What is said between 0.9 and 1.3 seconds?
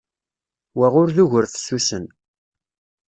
ur d